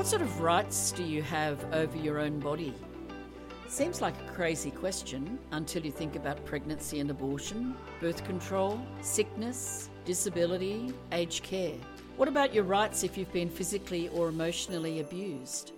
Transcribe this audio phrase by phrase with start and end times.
[0.00, 2.72] What sort of rights do you have over your own body?
[3.68, 9.90] Seems like a crazy question until you think about pregnancy and abortion, birth control, sickness,
[10.06, 11.76] disability, aged care.
[12.16, 15.72] What about your rights if you've been physically or emotionally abused?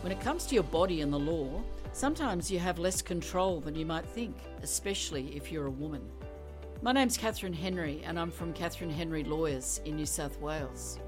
[0.00, 1.62] When it comes to your body and the law,
[1.92, 6.10] sometimes you have less control than you might think, especially if you're a woman.
[6.80, 10.98] My name's Catherine Henry, and I'm from Catherine Henry Lawyers in New South Wales.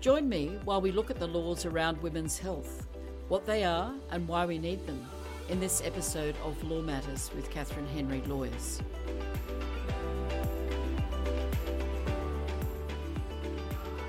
[0.00, 2.86] Join me while we look at the laws around women's health
[3.28, 5.06] what they are and why we need them
[5.50, 8.80] in this episode of Law Matters with Catherine Henry Lawyers.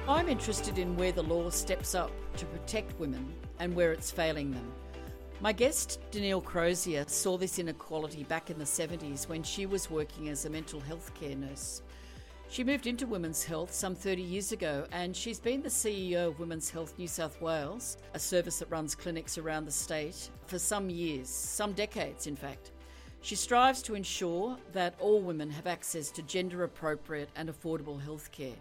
[0.07, 4.51] I'm interested in where the law steps up to protect women and where it's failing
[4.51, 4.71] them.
[5.41, 10.29] My guest, Denele Crozier, saw this inequality back in the 70s when she was working
[10.29, 11.81] as a mental health care nurse.
[12.51, 16.39] She moved into women's health some 30 years ago and she's been the CEO of
[16.41, 20.89] Women's Health New South Wales, a service that runs clinics around the state, for some
[20.89, 22.71] years, some decades in fact.
[23.21, 28.57] She strives to ensure that all women have access to gender appropriate and affordable healthcare.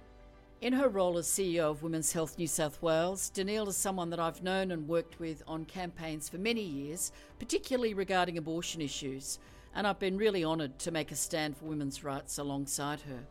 [0.60, 4.20] In her role as CEO of Women's Health New South Wales, Denele is someone that
[4.20, 9.40] I've known and worked with on campaigns for many years, particularly regarding abortion issues,
[9.74, 13.26] and I've been really honoured to make a stand for women's rights alongside her.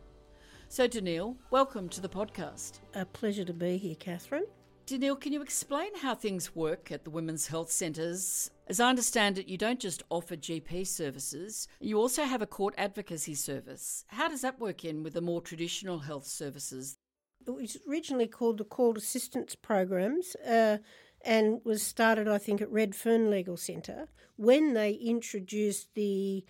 [0.72, 2.78] So, Denele, welcome to the podcast.
[2.94, 4.46] A pleasure to be here, Catherine.
[4.86, 8.52] Denele, can you explain how things work at the women's health centres?
[8.68, 12.74] As I understand it, you don't just offer GP services, you also have a court
[12.78, 14.04] advocacy service.
[14.06, 16.98] How does that work in with the more traditional health services?
[17.44, 20.36] It was originally called the Court Assistance Programs.
[20.36, 20.78] Uh,
[21.22, 26.44] and was started, I think, at Redfern Legal Centre when they introduced the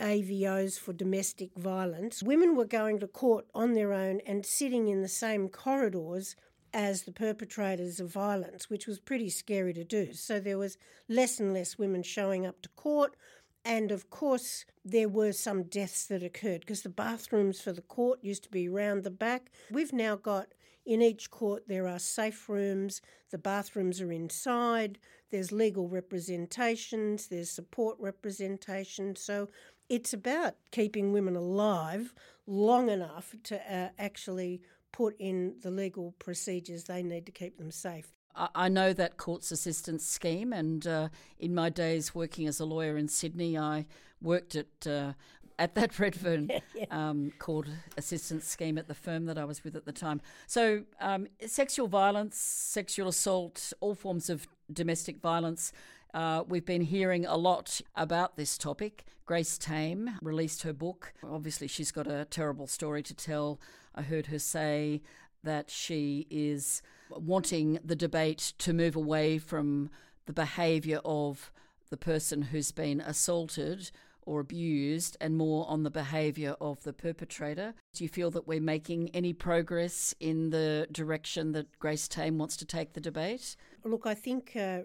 [0.00, 5.02] AVOs for domestic violence, women were going to court on their own and sitting in
[5.02, 6.36] the same corridors
[6.72, 10.12] as the perpetrators of violence, which was pretty scary to do.
[10.12, 10.76] So there was
[11.08, 13.16] less and less women showing up to court.
[13.64, 18.18] And of course, there were some deaths that occurred because the bathrooms for the court
[18.22, 19.50] used to be round the back.
[19.70, 20.48] We've now got
[20.84, 24.98] in each court there are safe rooms, the bathrooms are inside,
[25.30, 29.16] there's legal representations, there's support representation.
[29.16, 29.48] So
[29.88, 32.14] it's about keeping women alive
[32.46, 34.62] long enough to uh, actually
[34.92, 38.12] put in the legal procedures they need to keep them safe.
[38.36, 41.08] I know that courts assistance scheme, and uh,
[41.38, 43.86] in my days working as a lawyer in Sydney, I
[44.20, 45.12] worked at uh,
[45.56, 46.86] at that Redfern yeah.
[46.90, 50.20] um, court assistance scheme at the firm that I was with at the time.
[50.48, 55.72] So, um, sexual violence, sexual assault, all forms of domestic violence
[56.14, 59.04] uh, we've been hearing a lot about this topic.
[59.26, 61.12] Grace Tame released her book.
[61.28, 63.60] Obviously, she's got a terrible story to tell.
[63.94, 65.02] I heard her say
[65.42, 69.90] that she is wanting the debate to move away from
[70.26, 71.50] the behaviour of
[71.90, 73.90] the person who's been assaulted
[74.26, 77.74] or abused and more on the behaviour of the perpetrator.
[77.92, 82.56] Do you feel that we're making any progress in the direction that Grace Tame wants
[82.58, 83.56] to take the debate?
[83.84, 84.80] Look, I think uh,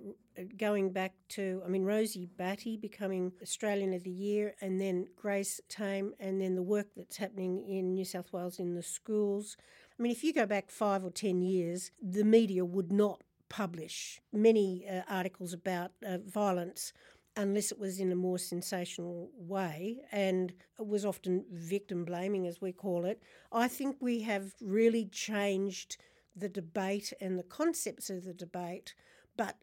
[0.57, 5.61] going back to, I mean, Rosie Batty becoming Australian of the Year, and then Grace
[5.69, 9.55] Tame, and then the work that's happening in New South Wales in the schools.
[9.97, 14.22] I mean, if you go back five or ten years, the media would not publish
[14.31, 16.94] many uh, articles about uh, violence
[17.35, 22.72] unless it was in a more sensational way and was often victim blaming, as we
[22.72, 23.22] call it.
[23.51, 25.97] I think we have really changed
[26.35, 28.94] the debate and the concepts of the debate,
[29.38, 29.57] but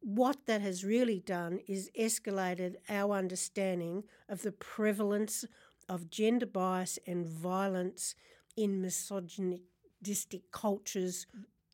[0.00, 5.44] what that has really done is escalated our understanding of the prevalence
[5.88, 8.14] of gender bias and violence
[8.56, 11.26] in misogynistic cultures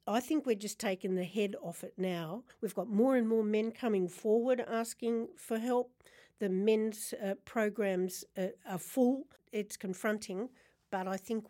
[0.09, 2.45] I think we're just taking the head off it now.
[2.61, 5.93] We've got more and more men coming forward asking for help.
[6.39, 9.25] The men's uh, programs uh, are full.
[9.53, 10.49] It's confronting,
[10.91, 11.45] but I think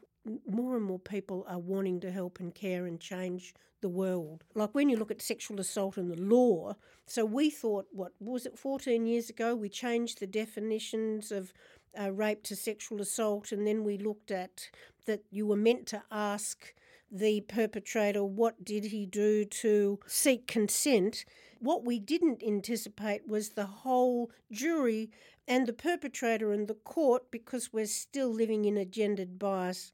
[0.47, 4.43] more and more people are wanting to help and care and change the world.
[4.55, 6.75] Like when you look at sexual assault and the law,
[7.07, 11.53] so we thought, what was it, 14 years ago, we changed the definitions of
[11.99, 14.69] uh, rape to sexual assault, and then we looked at
[15.07, 16.75] that you were meant to ask
[17.11, 21.25] the perpetrator what did he do to seek consent.
[21.61, 25.11] What we didn't anticipate was the whole jury
[25.47, 29.93] and the perpetrator and the court, because we're still living in a gendered bias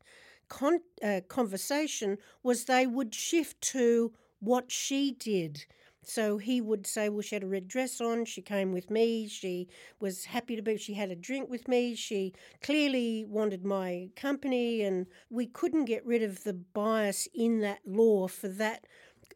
[0.49, 5.65] con- uh, conversation, was they would shift to what she did
[6.07, 9.29] so he would say, Well, she had a red dress on, she came with me,
[9.29, 9.69] she
[10.01, 14.83] was happy to be, she had a drink with me, she clearly wanted my company,
[14.83, 18.87] and we couldn't get rid of the bias in that law for that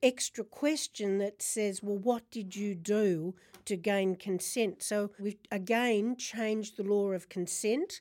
[0.03, 3.35] extra question that says, well, what did you do
[3.65, 4.83] to gain consent?
[4.83, 8.01] So we've again changed the law of consent,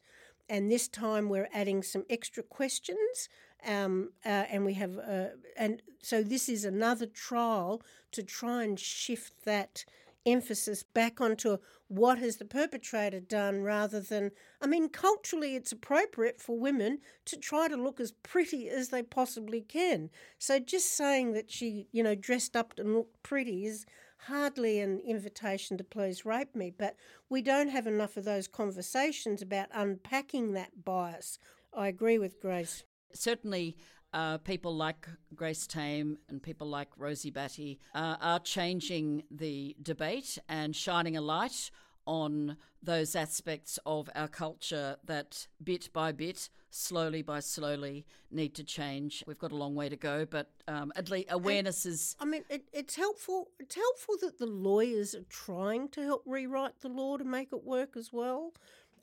[0.50, 3.30] and this time we're adding some extra questions.
[3.66, 5.28] Um, uh, and we have, uh,
[5.58, 7.82] and so this is another trial
[8.12, 9.84] to try and shift that
[10.28, 11.58] emphasis back onto
[11.88, 14.32] what has the perpetrator done rather than
[14.62, 19.04] I mean culturally it's appropriate for women to try to look as pretty as they
[19.04, 20.10] possibly can.
[20.38, 23.86] So just saying that she, you know, dressed up and looked pretty is
[24.26, 26.98] hardly an invitation to please rape me, but
[27.30, 31.40] we don't have enough of those conversations about unpacking that bias.
[31.74, 32.84] I agree with Grace.
[33.14, 33.78] Certainly
[34.14, 40.38] uh, people like Grace Tame and people like Rosie Batty uh, are changing the debate
[40.48, 41.72] and shining a light
[42.06, 48.64] on those aspects of our culture that bit by bit, slowly by slowly, need to
[48.64, 49.24] change.
[49.28, 52.16] We've got a long way to go, but um, at least awareness and, is.
[52.20, 53.50] I mean, it, it's helpful.
[53.60, 57.66] It's helpful that the lawyers are trying to help rewrite the law to make it
[57.66, 58.54] work as well.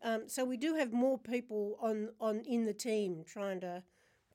[0.02, 3.82] Um, so we do have more people on, on in the team trying to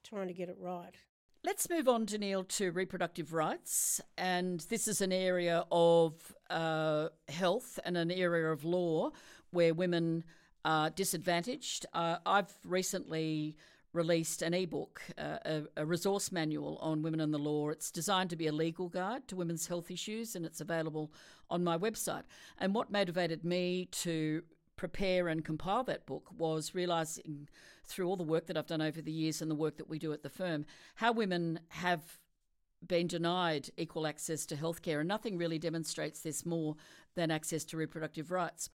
[0.03, 0.95] trying to get it right.
[1.43, 4.01] Let's move on, Denele, to reproductive rights.
[4.17, 9.11] And this is an area of uh, health and an area of law
[9.51, 10.25] where women
[10.65, 11.85] are disadvantaged.
[11.93, 13.55] Uh, I've recently
[13.93, 17.69] released an ebook, uh, a, a resource manual on women and the law.
[17.69, 21.11] It's designed to be a legal guide to women's health issues, and it's available
[21.49, 22.23] on my website.
[22.59, 24.43] And what motivated me to
[24.79, 27.49] prepare and compile that book was realizing
[27.83, 29.99] through all the work that I've done over the years and the work that we
[29.99, 30.65] do at the firm,
[30.95, 32.17] how women have
[32.87, 36.77] been denied equal access to healthcare, and nothing really demonstrates this more
[37.15, 38.69] than access to reproductive rights.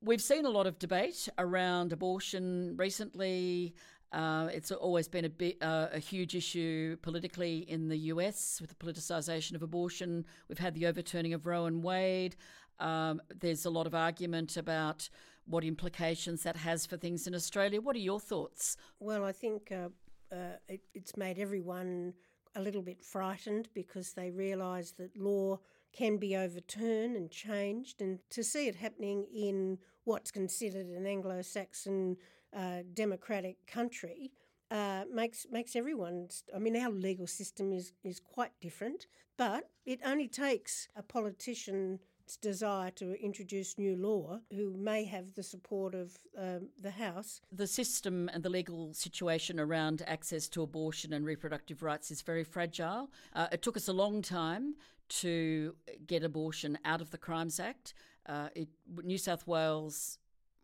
[0.00, 3.74] We've seen a lot of debate around abortion recently.
[4.12, 8.70] Uh, it's always been a bit uh, a huge issue politically in the US with
[8.70, 10.24] the politicization of abortion.
[10.48, 12.36] We've had the overturning of Roe and Wade.
[12.78, 15.10] Um, there's a lot of argument about
[15.50, 17.80] what implications that has for things in Australia.
[17.80, 18.76] What are your thoughts?
[19.00, 19.88] Well, I think uh,
[20.32, 22.14] uh, it, it's made everyone
[22.54, 25.58] a little bit frightened because they realise that law
[25.92, 32.16] can be overturned and changed, and to see it happening in what's considered an Anglo-Saxon
[32.56, 34.30] uh, democratic country.
[34.70, 36.28] Uh, makes makes everyone.
[36.54, 39.06] I mean, our legal system is is quite different,
[39.36, 41.98] but it only takes a politician
[42.36, 47.40] desire to introduce new law, who may have the support of um, the House.
[47.52, 52.44] The system and the legal situation around access to abortion and reproductive rights is very
[52.44, 53.10] fragile.
[53.34, 54.74] Uh, it took us a long time
[55.08, 55.74] to
[56.06, 57.94] get abortion out of the Crimes Act.
[58.26, 58.68] Uh, it,
[59.02, 60.18] New South Wales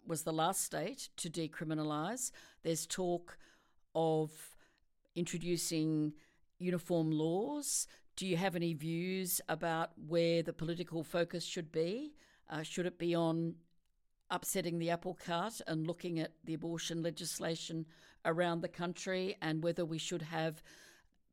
[0.07, 2.31] was the last state to decriminalise.
[2.63, 3.39] There's talk
[3.95, 4.31] of
[5.17, 6.13] introducing
[6.59, 7.87] uniform laws
[8.17, 12.13] do you have any views about where the political focus should be?
[12.49, 13.55] Uh, should it be on
[14.31, 17.87] upsetting the apple cart and looking at the abortion legislation
[18.25, 20.63] around the country and whether we should have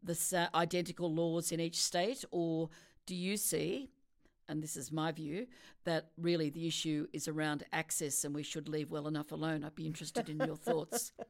[0.03, 2.25] the identical laws in each state?
[2.31, 2.69] Or
[3.05, 3.89] do you see,
[4.49, 5.47] and this is my view,
[5.85, 9.63] that really the issue is around access and we should leave well enough alone?
[9.63, 11.11] I'd be interested in your thoughts.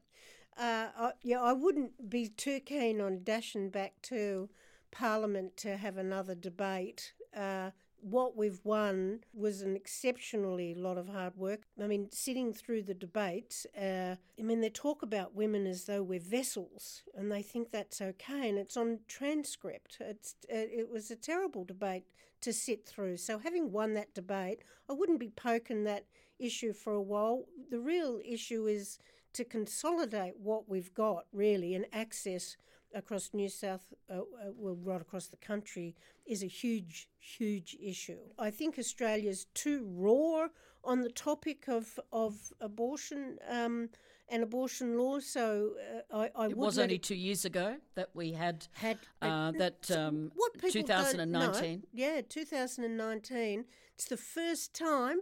[0.56, 4.48] Uh, I, yeah, I wouldn't be too keen on dashing back to
[4.94, 7.12] Parliament to have another debate.
[7.36, 7.70] Uh,
[8.00, 11.62] what we've won was an exceptionally lot of hard work.
[11.82, 16.02] I mean, sitting through the debates, uh, I mean, they talk about women as though
[16.02, 19.98] we're vessels, and they think that's okay, and it's on transcript.
[20.00, 22.04] It's uh, it was a terrible debate
[22.42, 23.16] to sit through.
[23.16, 26.04] So, having won that debate, I wouldn't be poking that
[26.38, 27.46] issue for a while.
[27.70, 28.98] The real issue is
[29.32, 32.56] to consolidate what we've got, really, and access
[32.94, 34.22] across New South, uh, uh,
[34.56, 35.94] well, right across the country,
[36.26, 38.18] is a huge, huge issue.
[38.38, 40.48] I think Australia's too raw
[40.84, 43.88] on the topic of of abortion um,
[44.28, 45.18] and abortion law.
[45.20, 45.72] So
[46.12, 49.90] uh, I, I it was only two years ago that we had had uh, that
[49.90, 51.84] um, what 2019.
[51.92, 53.64] Yeah, 2019.
[53.94, 55.18] It's the first time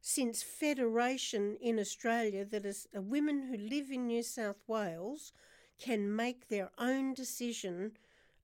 [0.00, 5.32] since federation in Australia that is, uh, women who live in New South Wales
[5.80, 7.92] can make their own decision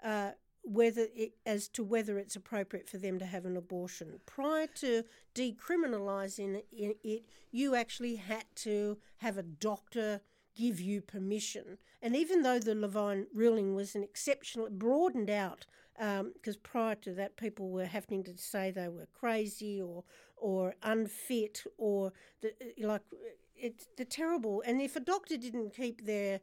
[0.02, 0.30] uh,
[0.62, 4.18] whether it, as to whether it's appropriate for them to have an abortion.
[4.26, 10.20] Prior to decriminalising it, you actually had to have a doctor
[10.56, 11.78] give you permission.
[12.02, 17.12] And even though the Levine ruling was an exceptional, broadened out, because um, prior to
[17.14, 20.04] that, people were having to say they were crazy or
[20.38, 22.12] or unfit or
[22.42, 23.00] the, like
[23.56, 24.62] it's the terrible.
[24.66, 26.40] And if a doctor didn't keep their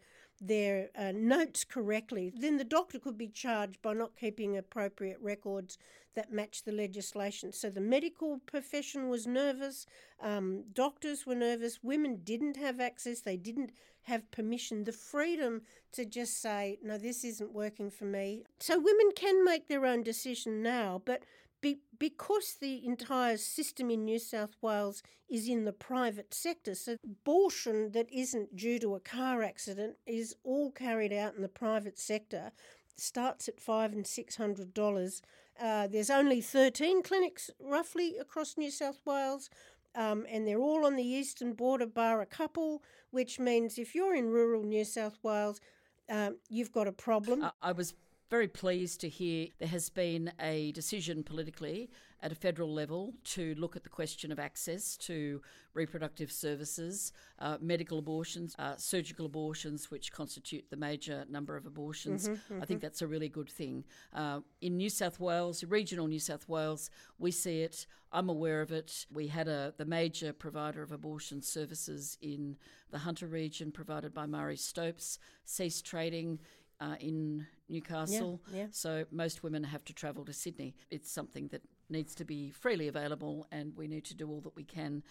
[0.48, 5.78] their uh, notes correctly, then the doctor could be charged by not keeping appropriate records
[6.16, 7.52] that match the legislation.
[7.52, 9.86] So the medical profession was nervous,
[10.22, 13.72] um, doctors were nervous, women didn't have access, they didn't
[14.04, 15.62] have permission, the freedom
[15.94, 18.44] to just say, no, this isn't working for me.
[18.60, 21.24] So women can make their own decision now, but
[21.64, 26.98] be, because the entire system in New South Wales is in the private sector, so
[27.04, 31.98] abortion that isn't due to a car accident is all carried out in the private
[31.98, 32.52] sector.
[32.96, 35.24] Starts at five and six hundred dollars.
[35.60, 39.50] Uh, there's only thirteen clinics roughly across New South Wales.
[39.96, 44.16] Um, and they're all on the eastern border, bar a couple, which means if you're
[44.16, 45.62] in rural New South Wales,
[46.10, 47.46] um, you've got a problem.
[47.62, 47.94] I was
[48.34, 51.88] very pleased to hear there has been a decision politically
[52.24, 55.40] at a federal level to look at the question of access to
[55.76, 62.28] reproductive services, uh, medical abortions, uh, surgical abortions, which constitute the major number of abortions.
[62.28, 62.64] Mm-hmm, mm-hmm.
[62.64, 63.84] I think that's a really good thing.
[64.16, 67.86] Uh, in New South Wales, regional New South Wales, we see it.
[68.12, 69.06] I'm aware of it.
[69.12, 72.58] We had a the major provider of abortion services in
[72.90, 76.40] the Hunter region, provided by Marie Stopes, ceased trading
[76.84, 78.42] uh, in Newcastle.
[78.52, 78.68] Yeah, yeah.
[78.72, 80.76] So most women have to travel to Sydney.
[80.92, 84.56] It's something that needs to be freely available, and we need to do all that
[84.56, 85.04] we can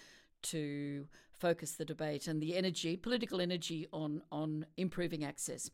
[0.43, 1.07] to
[1.38, 5.71] focus the debate and the energy, political energy, on on improving access.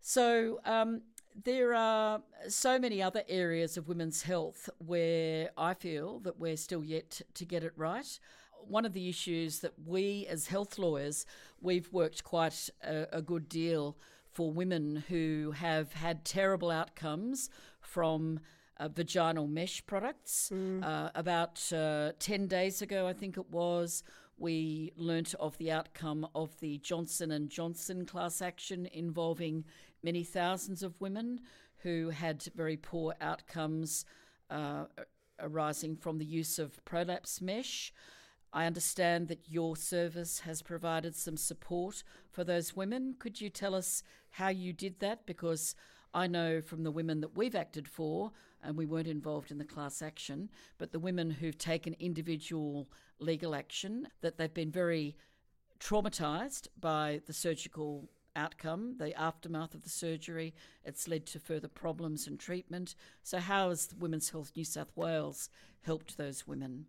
[0.00, 0.60] So.
[0.64, 1.02] Um,
[1.42, 6.84] there are so many other areas of women's health where I feel that we're still
[6.84, 8.20] yet to get it right.
[8.68, 11.26] One of the issues that we, as health lawyers,
[11.60, 13.96] we've worked quite a, a good deal
[14.34, 17.48] for women who have had terrible outcomes
[17.80, 18.40] from
[18.78, 20.50] uh, vaginal mesh products.
[20.52, 20.84] Mm.
[20.84, 24.02] Uh, about uh, 10 days ago, I think it was,
[24.36, 29.64] we learnt of the outcome of the Johnson and Johnson class action involving
[30.02, 31.40] many thousands of women
[31.78, 34.04] who had very poor outcomes
[34.50, 34.84] uh,
[35.38, 37.92] arising from the use of prolapse mesh.
[38.54, 43.16] I understand that your service has provided some support for those women.
[43.18, 45.26] Could you tell us how you did that?
[45.26, 45.74] Because
[46.14, 48.30] I know from the women that we've acted for,
[48.62, 53.56] and we weren't involved in the class action, but the women who've taken individual legal
[53.56, 55.16] action, that they've been very
[55.80, 60.54] traumatised by the surgical outcome, the aftermath of the surgery.
[60.84, 62.94] It's led to further problems and treatment.
[63.24, 65.50] So, how has Women's Health New South Wales
[65.82, 66.86] helped those women?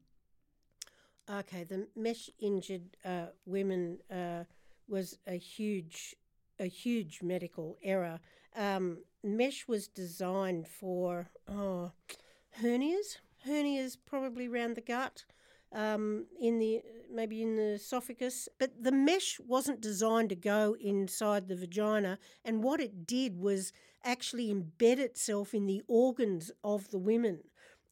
[1.28, 4.44] Okay, the mesh injured uh, women uh,
[4.88, 6.16] was a huge,
[6.60, 8.20] a huge medical error.
[8.56, 11.94] Um, mesh was designed for oh,
[12.62, 15.26] hernias, hernias probably around the gut,
[15.74, 18.48] um, in the maybe in the esophagus.
[18.60, 23.74] But the mesh wasn't designed to go inside the vagina, and what it did was
[24.04, 27.40] actually embed itself in the organs of the women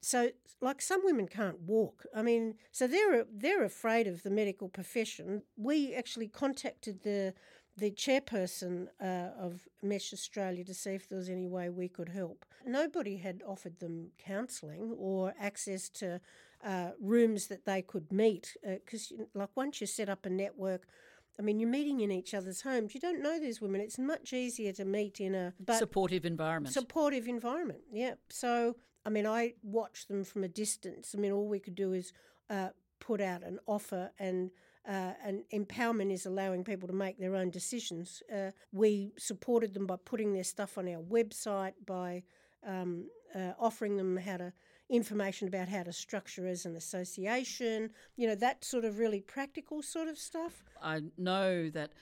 [0.04, 0.30] so
[0.62, 2.06] like some women can't walk.
[2.16, 5.44] I mean, so they're they're afraid of the medical profession.
[5.58, 7.34] We actually contacted the
[7.76, 12.10] the chairperson uh, of Mesh Australia to see if there was any way we could
[12.10, 12.46] help.
[12.66, 16.22] Nobody had offered them counselling or access to
[16.64, 20.88] uh, rooms that they could meet because, uh, like, once you set up a network.
[21.40, 22.94] I mean, you're meeting in each other's homes.
[22.94, 23.82] You don't know these women.
[23.82, 26.76] It's much easier to meet in a supportive environment.
[26.76, 28.14] Supportive environment, yeah.
[28.30, 31.14] So I mean, I watched them from a distance.
[31.16, 32.14] I mean, all we could do is
[32.50, 32.70] uh,
[33.00, 34.52] put out an offer, and
[34.88, 38.22] uh, and empowerment is allowing people to make their own decisions.
[38.34, 42.24] Uh, we supported them by putting their stuff on our website, by
[42.66, 44.54] um, uh, offering them how to
[44.90, 47.90] information about how to structure as an association.
[48.16, 50.64] You know, that sort of really practical sort of stuff.
[50.82, 51.94] I know that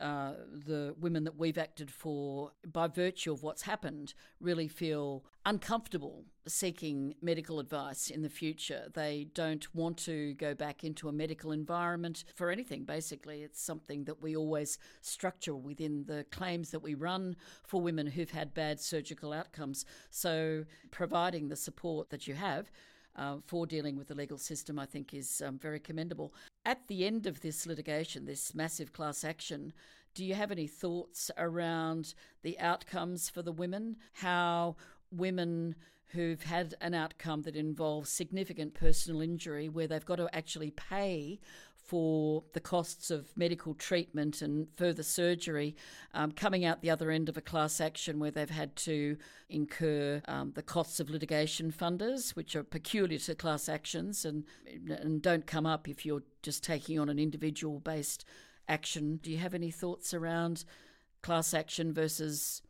[0.00, 6.24] uh, the women that we've acted for, by virtue of what's happened, really feel uncomfortable
[6.48, 8.88] seeking medical advice in the future.
[8.92, 13.42] They don't want to go back into a medical environment for anything, basically.
[13.42, 18.30] It's something that we always structure within the claims that we run for women who've
[18.30, 19.84] had bad surgical outcomes.
[20.10, 22.70] So, providing the support that you have.
[23.18, 26.34] Uh, for dealing with the legal system, I think is um, very commendable.
[26.66, 29.72] At the end of this litigation, this massive class action,
[30.16, 33.96] do you have any thoughts around the outcomes for the women?
[34.12, 34.76] How
[35.10, 35.74] women
[36.10, 41.40] who've had an outcome that involves significant personal injury, where they've got to actually pay
[41.86, 45.76] for the costs of medical treatment and further surgery,
[46.14, 49.16] um, coming out the other end of a class action where they've had to
[49.48, 54.44] incur um, the costs of litigation funders, which are peculiar to class actions and,
[54.88, 58.24] and don't come up if you're just taking on an individual based
[58.68, 59.20] action.
[59.22, 60.64] Do you have any thoughts around
[61.22, 62.62] class action versus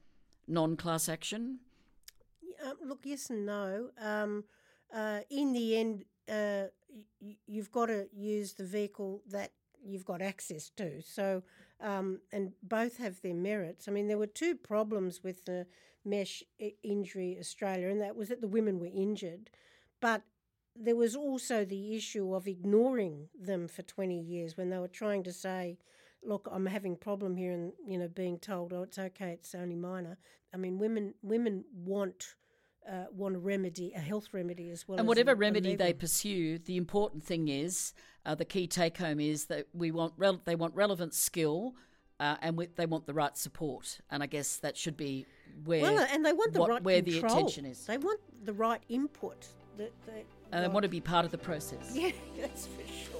[0.46, 1.60] non class action?
[2.64, 3.90] Uh, look, yes and no.
[4.00, 4.44] Um,
[4.94, 6.64] uh, in the end, uh,
[7.20, 9.52] y- you've got to use the vehicle that
[9.84, 11.02] you've got access to.
[11.02, 11.42] So,
[11.80, 13.88] um, and both have their merits.
[13.88, 15.66] I mean, there were two problems with the
[16.04, 16.42] Mesh
[16.82, 19.50] Injury Australia, and that was that the women were injured,
[20.00, 20.22] but
[20.74, 25.22] there was also the issue of ignoring them for 20 years when they were trying
[25.24, 25.78] to say,
[26.22, 29.54] look, I'm having a problem here, and you know, being told, oh, it's okay, it's
[29.54, 30.18] only minor.
[30.54, 32.34] I mean, women women want
[32.88, 34.98] uh, want a remedy, a health remedy as well.
[34.98, 37.92] And whatever a, remedy a they pursue, the important thing is
[38.24, 41.74] uh, the key take home is that we want rel- they want relevant skill.
[42.18, 45.26] Uh, and we, they want the right support, and I guess that should be
[45.66, 47.20] where well, and they want the what, right where control.
[47.20, 47.84] the attention is.
[47.84, 49.46] They want the right input.
[49.76, 51.92] That they, and they want to be part of the process.
[51.94, 53.15] Yeah, that's for sure.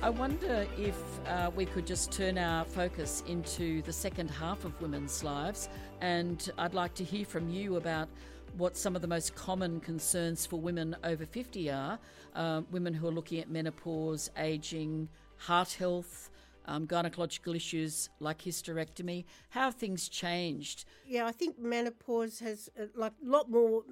[0.00, 4.80] I wonder if uh, we could just turn our focus into the second half of
[4.80, 5.68] women's lives,
[6.00, 8.08] and I'd like to hear from you about
[8.56, 11.98] what some of the most common concerns for women over 50 are
[12.36, 16.30] uh, women who are looking at menopause, aging, heart health.
[16.66, 19.24] Um, gynecological issues like hysterectomy.
[19.48, 20.84] How things changed?
[21.06, 23.84] Yeah, I think menopause has uh, a lot more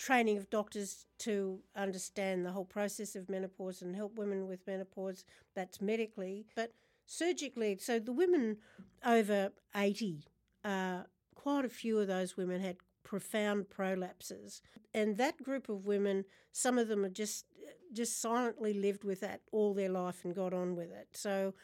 [0.00, 5.26] training of doctors to understand the whole process of menopause and help women with menopause.
[5.54, 6.72] That's medically, but
[7.04, 7.76] surgically.
[7.78, 8.56] So the women
[9.04, 10.24] over 80,
[10.64, 11.02] uh,
[11.34, 14.62] quite a few of those women had profound prolapses.
[14.94, 17.44] And that group of women, some of them are just
[17.92, 21.08] just silently lived with that all their life and got on with it.
[21.12, 21.54] So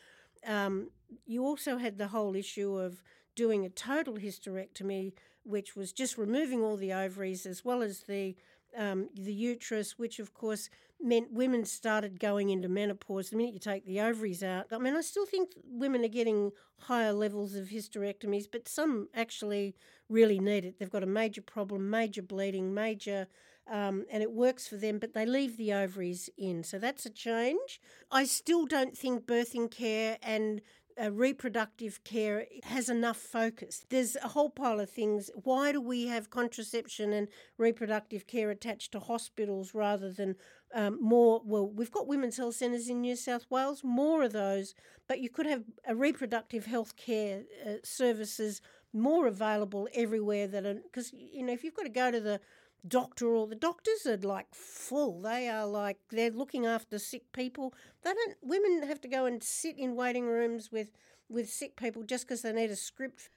[0.44, 0.90] um,
[1.24, 3.02] you also had the whole issue of
[3.36, 5.12] doing a total hysterectomy
[5.46, 8.36] which was just removing all the ovaries as well as the
[8.76, 10.68] um, the uterus, which of course
[11.00, 14.66] meant women started going into menopause the minute you take the ovaries out.
[14.72, 19.74] I mean, I still think women are getting higher levels of hysterectomies, but some actually
[20.08, 20.78] really need it.
[20.78, 23.26] They've got a major problem, major bleeding, major.
[23.68, 26.62] Um, and it works for them, but they leave the ovaries in.
[26.62, 27.80] So that's a change.
[28.12, 30.60] I still don't think birthing care and
[31.02, 33.84] uh, reproductive care has enough focus.
[33.88, 35.30] There's a whole pile of things.
[35.34, 37.28] Why do we have contraception and
[37.58, 40.36] reproductive care attached to hospitals rather than
[40.74, 41.42] um, more?
[41.44, 44.74] Well, we've got women's health centres in New South Wales, more of those,
[45.06, 48.60] but you could have a reproductive health care uh, services
[48.92, 52.40] more available everywhere that because you know if you've got to go to the
[52.86, 55.20] doctor or the doctors are like full.
[55.22, 57.74] They are like they're looking after sick people.
[58.02, 58.36] They don't.
[58.42, 60.90] Women have to go and sit in waiting rooms with
[61.28, 63.28] with sick people just because they need a script.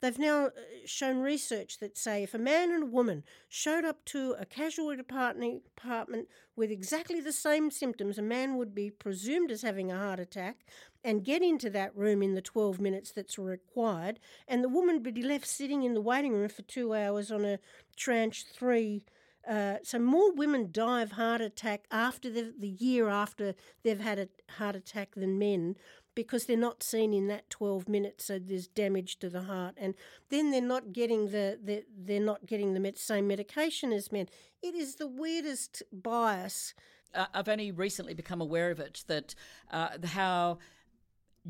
[0.00, 0.50] They've now uh,
[0.86, 4.96] shown research that say if a man and a woman showed up to a casualty
[4.96, 9.98] department, department with exactly the same symptoms, a man would be presumed as having a
[9.98, 10.64] heart attack
[11.04, 15.14] and get into that room in the 12 minutes that's required, and the woman would
[15.14, 17.58] be left sitting in the waiting room for two hours on a
[17.96, 19.02] tranche three.
[19.48, 24.18] Uh, so more women die of heart attack after the, the year after they've had
[24.18, 25.74] a heart attack than men
[26.14, 29.74] because they're not seen in that 12 minutes so there's damage to the heart.
[29.78, 29.94] And
[30.30, 34.26] then they're not getting the, the they're not getting the same medication as men.
[34.60, 36.74] It is the weirdest bias.
[37.14, 39.34] Uh, i've only recently become aware of it that
[39.70, 40.58] uh, how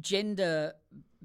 [0.01, 0.75] gender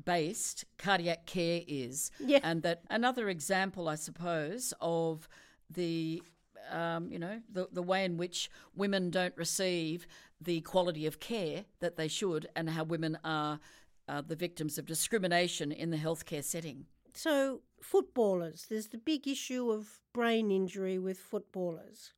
[0.05, 2.12] based cardiac care is.
[2.19, 2.39] Yeah.
[2.43, 5.27] And that another example, I suppose, of
[5.69, 6.23] the
[6.71, 10.07] um, you know the the way in which women don't receive
[10.41, 13.59] the quality of care that they should, and how women are
[14.07, 16.86] uh, the victims of discrimination in the healthcare setting.
[17.13, 22.13] So footballers, there's the big issue of brain injury with footballers.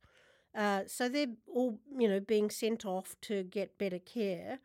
[0.54, 4.58] Uh, so they're all you know being sent off to get better care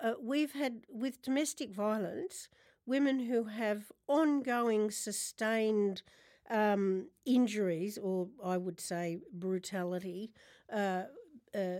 [0.00, 2.48] uh, we've had with domestic violence
[2.86, 6.02] women who have ongoing sustained
[6.50, 10.32] um, injuries, or I would say brutality,
[10.72, 11.04] uh,
[11.54, 11.78] uh,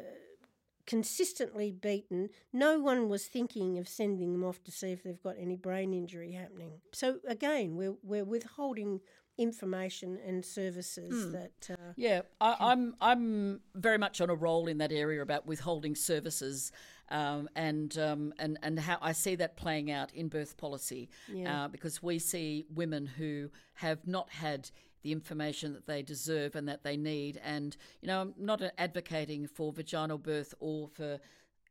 [0.86, 2.30] consistently beaten.
[2.52, 5.92] No one was thinking of sending them off to see if they've got any brain
[5.92, 6.72] injury happening.
[6.92, 9.00] So again, we're we're withholding
[9.36, 11.32] information and services mm.
[11.32, 11.70] that.
[11.70, 15.94] Uh, yeah, I, I'm I'm very much on a roll in that area about withholding
[15.94, 16.72] services
[17.10, 21.64] um, and um, and and how I see that playing out in birth policy, yeah.
[21.64, 24.70] uh, because we see women who have not had
[25.02, 27.40] the information that they deserve and that they need.
[27.44, 31.20] And you know, I'm not advocating for vaginal birth or for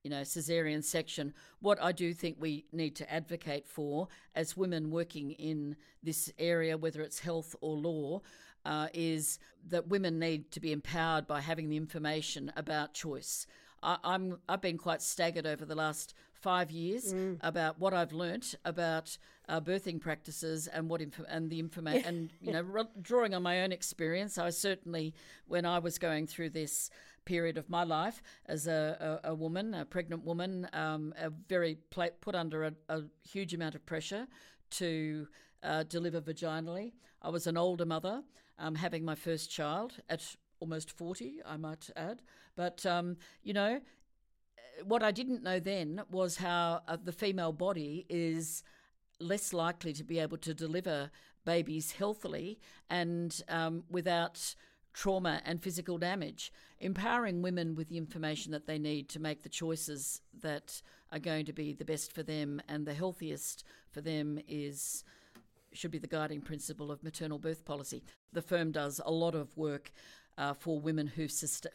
[0.04, 1.34] you know, cesarean section.
[1.62, 6.78] What I do think we need to advocate for as women working in this area,
[6.78, 8.22] whether it's health or law,
[8.66, 13.48] uh, is that women need to be empowered by having the information about choice.
[13.84, 17.38] I, I'm I've been quite staggered over the last five years mm.
[17.42, 19.18] about what I've learnt about
[19.48, 23.44] uh, birthing practices and what inf- and the information and you know r- drawing on
[23.44, 24.38] my own experience.
[24.38, 25.14] I certainly
[25.48, 26.90] when I was going through this
[27.26, 31.78] period of my life as a, a, a woman, a pregnant woman, um, a very
[31.90, 34.28] pla- put under a, a, huge amount of pressure
[34.70, 35.28] to
[35.64, 36.92] uh, deliver vaginally.
[37.22, 38.24] I was an older mother,
[38.60, 42.22] um, having my first child at almost 40, I might add.
[42.56, 43.82] But, um, you know,
[44.86, 48.64] what I didn't know then was how uh, the female body is
[49.20, 51.12] less likely to be able to deliver
[51.44, 54.56] babies healthily and um, without
[54.94, 56.50] trauma and physical damage.
[56.80, 61.46] Empowering women with the information that they need to make the choices that are going
[61.46, 65.04] to be the best for them and the healthiest for them is
[65.74, 68.04] should be the guiding principle of maternal birth policy.
[68.32, 69.92] The firm does a lot of work
[70.38, 71.28] uh, for women who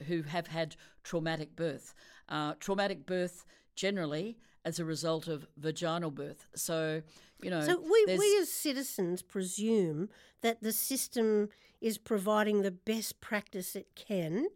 [0.07, 1.95] who have had traumatic birth.
[2.29, 3.45] Uh, traumatic birth
[3.75, 6.47] generally as a result of vaginal birth.
[6.55, 7.03] So,
[7.41, 7.61] you know.
[7.61, 10.11] So we, we as citizens presume
[10.43, 11.49] that the system
[11.81, 14.49] is providing the best practice it can.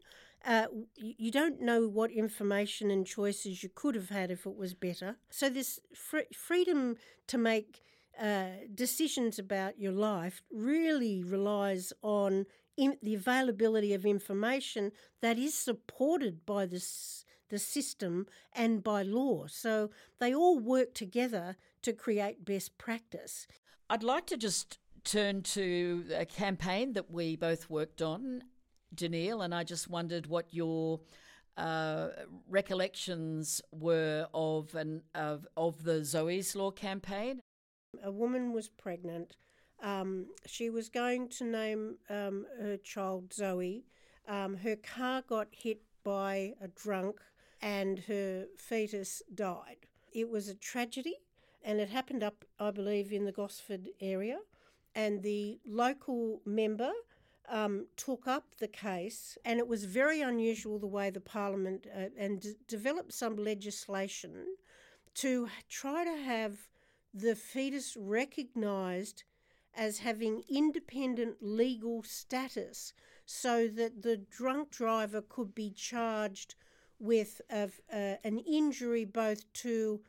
[0.44, 4.74] Uh, you don't know what information and choices you could have had if it was
[4.74, 5.16] better.
[5.30, 6.96] So, this fr- freedom
[7.28, 7.80] to make
[8.20, 15.54] uh, decisions about your life really relies on in, the availability of information that is
[15.54, 19.46] supported by this, the system and by law.
[19.46, 23.46] So they all work together to create best practice.
[23.90, 28.44] I'd like to just turn to a campaign that we both worked on,
[28.94, 31.00] Denele, and I just wondered what your
[31.56, 32.08] uh,
[32.48, 37.40] recollections were of an of, of the Zoe's Law campaign.
[38.02, 39.36] A woman was pregnant
[39.82, 43.84] um, she was going to name um, her child Zoe.
[44.28, 47.20] Um, her car got hit by a drunk
[47.60, 49.86] and her fetus died.
[50.12, 51.16] It was a tragedy
[51.64, 54.38] and it happened up, I believe, in the Gosford area.
[54.94, 56.92] And the local member
[57.48, 62.06] um, took up the case, and it was very unusual the way the Parliament uh,
[62.18, 64.44] and d- developed some legislation
[65.14, 66.68] to try to have
[67.14, 69.24] the fetus recognised
[69.74, 72.92] as having independent legal status
[73.24, 76.54] so that the drunk driver could be charged
[76.98, 80.00] with uh, an injury both to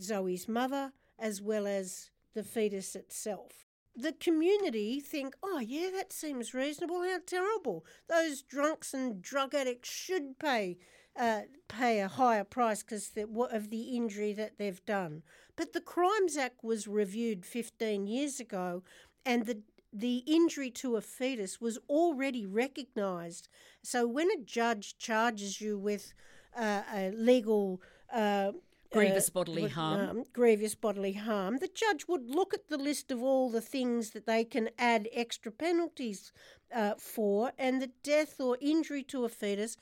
[0.00, 3.66] Zoe's mother as well as the fetus itself.
[3.96, 7.02] The community think, oh, yeah, that seems reasonable.
[7.02, 7.84] How terrible.
[8.08, 10.78] Those drunks and drug addicts should pay
[11.16, 15.22] uh, pay a higher price because of the injury that they've done.
[15.56, 18.82] But the Crimes Act was reviewed 15 years ago,
[19.24, 19.62] and the
[19.96, 23.48] the injury to a fetus was already recognised.
[23.82, 26.12] So when a judge charges you with
[26.56, 27.80] uh, a legal
[28.12, 28.52] uh,
[28.94, 30.10] grievous uh, bodily harm.
[30.10, 31.58] Um, grievous bodily harm.
[31.58, 35.08] The judge would look at the list of all the things that they can add
[35.12, 36.32] extra penalties
[36.74, 39.76] uh, for, and the death or injury to a fetus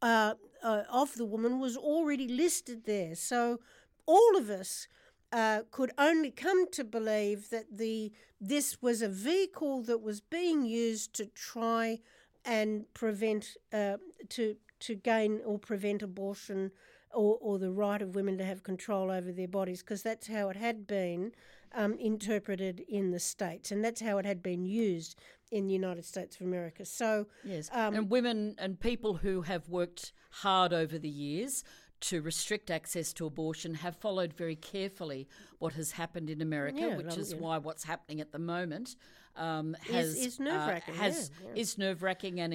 [0.00, 3.14] uh, uh of the woman was already listed there.
[3.14, 3.58] So
[4.06, 4.86] all of us
[5.32, 10.64] uh, could only come to believe that the this was a vehicle that was being
[10.64, 11.98] used to try
[12.44, 13.96] and prevent uh,
[14.28, 16.70] to to gain or prevent abortion
[17.12, 20.48] or, or the right of women to have control over their bodies because that's how
[20.50, 21.32] it had been
[21.74, 25.18] um, interpreted in the states and that's how it had been used
[25.50, 26.84] in the United States of America.
[26.84, 31.64] So yes, um, and women and people who have worked hard over the years
[32.00, 36.96] to restrict access to abortion have followed very carefully what has happened in America, yeah,
[36.96, 37.38] which is yeah.
[37.38, 38.96] why what's happening at the moment
[39.36, 40.94] um, has is, is nerve wracking.
[40.98, 41.12] Uh, yeah,
[41.54, 42.52] is nerve wracking and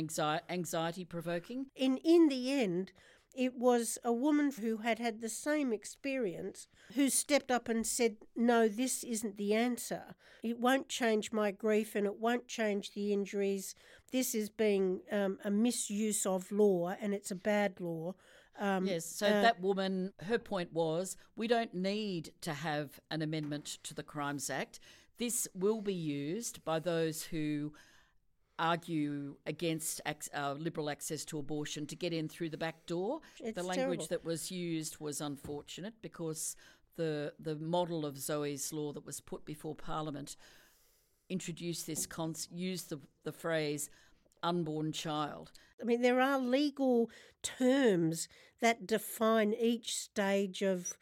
[0.49, 1.67] anxiety provoking.
[1.75, 2.91] In in the end,
[3.35, 8.17] it was a woman who had had the same experience who stepped up and said,
[8.35, 10.15] No, this isn't the answer.
[10.43, 13.75] It won't change my grief and it won't change the injuries.
[14.11, 18.13] This is being um, a misuse of law and it's a bad law.
[18.59, 23.21] Um, yes, so uh, that woman, her point was we don't need to have an
[23.21, 24.79] amendment to the Crimes Act.
[25.17, 27.73] This will be used by those who
[28.59, 33.21] argue against uh, liberal access to abortion to get in through the back door.
[33.39, 34.07] It's the language terrible.
[34.09, 36.55] that was used was unfortunate because
[36.95, 40.35] the the model of Zoe's law that was put before Parliament
[41.29, 43.89] introduced this con- used the, the phrase
[44.43, 45.51] unborn child.
[45.81, 47.09] I mean, there are legal
[47.41, 48.27] terms
[48.61, 50.97] that define each stage of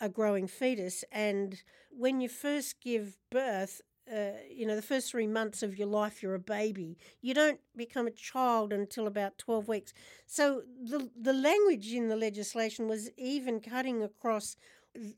[0.00, 3.80] a growing fetus, and when you first give birth,
[4.12, 6.96] uh, you know, the first three months of your life, you're a baby.
[7.22, 9.92] You don't become a child until about 12 weeks.
[10.26, 14.56] So the, the language in the legislation was even cutting across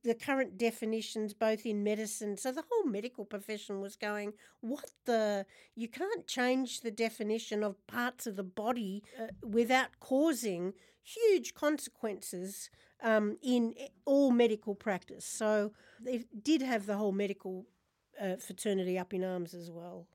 [0.05, 5.45] the current definitions both in medicine so the whole medical profession was going what the
[5.75, 12.71] you can't change the definition of parts of the body uh, without causing huge consequences
[13.03, 15.73] um, in all medical practice so
[16.05, 17.67] it did have the whole medical
[18.21, 20.07] uh, fraternity up in arms as well.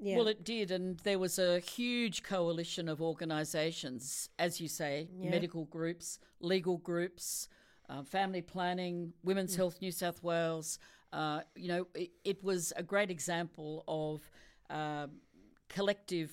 [0.00, 0.16] Yeah.
[0.16, 5.30] Well, it did, and there was a huge coalition of organisations, as you say, yeah.
[5.30, 7.48] medical groups, legal groups,
[7.88, 9.56] uh, family planning, Women's mm.
[9.56, 10.78] Health New South Wales.
[11.12, 14.30] Uh, you know, it, it, was a great example of
[14.68, 15.06] uh,
[15.68, 16.30] collective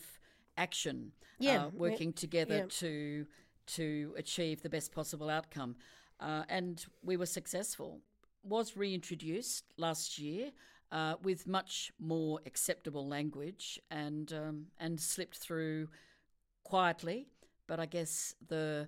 [0.57, 1.65] action, yeah.
[1.65, 3.25] Uh, working together to
[3.67, 5.75] to achieve the best possible outcome,
[6.19, 8.01] uh, and we were successful.
[8.43, 10.51] Was reintroduced last year
[10.91, 15.87] uh, with much more acceptable language and um, and slipped through
[16.63, 17.27] quietly.
[17.67, 18.87] But I guess the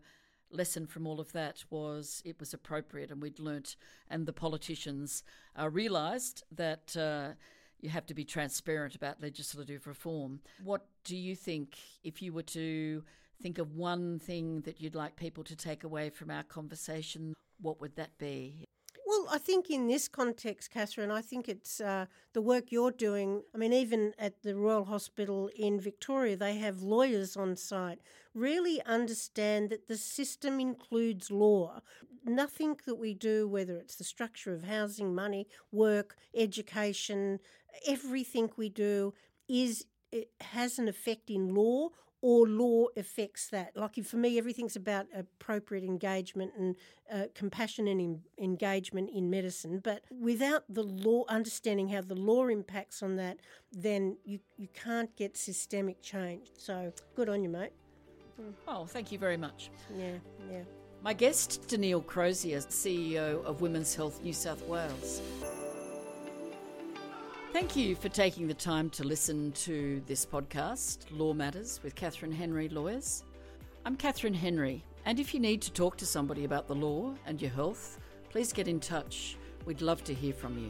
[0.51, 3.75] lesson from all of that was it was appropriate, and we'd learnt,
[4.09, 5.23] and the politicians
[5.59, 6.95] uh, realised that.
[6.95, 7.33] Uh,
[7.79, 10.39] you have to be transparent about legislative reform.
[10.63, 13.03] What do you think, if you were to
[13.39, 17.79] think of one thing that you'd like people to take away from our conversation, what
[17.79, 18.65] would that be?
[19.07, 23.43] Well, I think in this context, Catherine, I think it's uh, the work you're doing.
[23.55, 27.99] I mean, even at the Royal Hospital in Victoria, they have lawyers on site,
[28.35, 31.81] really understand that the system includes law.
[32.25, 37.39] Nothing that we do, whether it's the structure of housing, money, work, education,
[37.87, 39.13] everything we do
[39.47, 41.89] is it has an effect in law
[42.21, 43.75] or law affects that.
[43.75, 46.75] Like for me, everything's about appropriate engagement and
[47.11, 49.79] uh, compassion and in, engagement in medicine.
[49.83, 53.37] But without the law, understanding how the law impacts on that,
[53.71, 56.47] then you, you can't get systemic change.
[56.57, 57.71] So good on you, mate.
[58.41, 58.53] Mm.
[58.67, 59.69] Oh, thank you very much.
[59.95, 60.13] Yeah,
[60.51, 60.63] yeah.
[61.03, 65.21] My guest, Denele Crozier, CEO of Women's Health New South Wales.
[67.57, 72.31] Thank you for taking the time to listen to this podcast, Law Matters with Catherine
[72.31, 73.23] Henry Lawyers.
[73.83, 77.41] I'm Catherine Henry, and if you need to talk to somebody about the law and
[77.41, 79.37] your health, please get in touch.
[79.65, 80.69] We'd love to hear from you.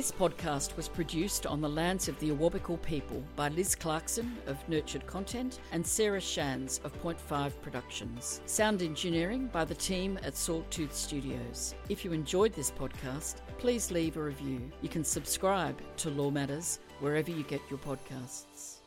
[0.00, 4.56] This podcast was produced on the lands of the Awabakal people by Liz Clarkson of
[4.66, 8.40] Nurtured Content and Sarah Shands of Point Five Productions.
[8.46, 11.74] Sound engineering by the team at Sawtooth Studios.
[11.90, 14.72] If you enjoyed this podcast, please leave a review.
[14.80, 18.79] You can subscribe to Law Matters wherever you get your podcasts.